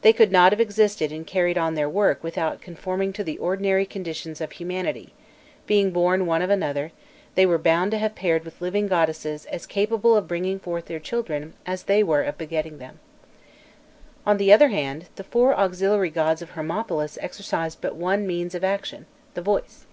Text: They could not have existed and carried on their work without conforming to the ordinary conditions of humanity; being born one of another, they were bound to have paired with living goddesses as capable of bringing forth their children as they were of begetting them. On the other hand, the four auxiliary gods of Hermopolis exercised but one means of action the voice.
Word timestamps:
They 0.00 0.14
could 0.14 0.32
not 0.32 0.52
have 0.52 0.60
existed 0.62 1.12
and 1.12 1.26
carried 1.26 1.58
on 1.58 1.74
their 1.74 1.86
work 1.86 2.24
without 2.24 2.62
conforming 2.62 3.12
to 3.12 3.22
the 3.22 3.36
ordinary 3.36 3.84
conditions 3.84 4.40
of 4.40 4.52
humanity; 4.52 5.12
being 5.66 5.90
born 5.90 6.24
one 6.24 6.40
of 6.40 6.48
another, 6.48 6.92
they 7.34 7.44
were 7.44 7.58
bound 7.58 7.90
to 7.90 7.98
have 7.98 8.14
paired 8.14 8.46
with 8.46 8.62
living 8.62 8.86
goddesses 8.88 9.44
as 9.44 9.66
capable 9.66 10.16
of 10.16 10.26
bringing 10.26 10.58
forth 10.58 10.86
their 10.86 10.98
children 10.98 11.52
as 11.66 11.82
they 11.82 12.02
were 12.02 12.22
of 12.22 12.38
begetting 12.38 12.78
them. 12.78 13.00
On 14.24 14.38
the 14.38 14.50
other 14.50 14.68
hand, 14.68 15.08
the 15.16 15.24
four 15.24 15.54
auxiliary 15.54 16.08
gods 16.08 16.40
of 16.40 16.52
Hermopolis 16.52 17.18
exercised 17.20 17.82
but 17.82 17.94
one 17.96 18.26
means 18.26 18.54
of 18.54 18.64
action 18.64 19.04
the 19.34 19.42
voice. 19.42 19.84